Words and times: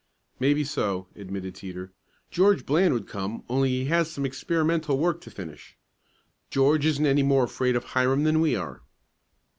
"Maybe 0.39 0.63
so," 0.63 1.09
admitted 1.15 1.53
Teeter. 1.53 1.93
"George 2.31 2.65
Bland 2.65 2.91
would 2.95 3.05
come 3.07 3.43
only 3.47 3.69
he 3.69 3.85
had 3.85 4.07
some 4.07 4.25
experimental 4.25 4.97
work 4.97 5.21
to 5.21 5.29
finish. 5.29 5.77
George 6.49 6.87
isn't 6.87 7.05
any 7.05 7.21
more 7.21 7.43
afraid 7.43 7.75
of 7.75 7.83
Hiram 7.83 8.23
than 8.23 8.41
we 8.41 8.55
are." 8.55 8.81